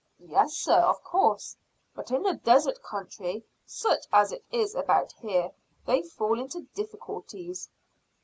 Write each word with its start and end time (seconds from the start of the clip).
"Yes, 0.25 0.53
sir, 0.55 0.79
of 0.79 1.03
course; 1.03 1.55
but 1.93 2.09
in 2.09 2.25
a 2.25 2.33
desert 2.33 2.81
country 2.81 3.45
such 3.67 4.07
as 4.11 4.31
it 4.31 4.43
is 4.49 4.73
about 4.73 5.11
here 5.11 5.51
they 5.85 6.01
fall 6.01 6.39
into 6.39 6.61
difficulties." 6.73 7.69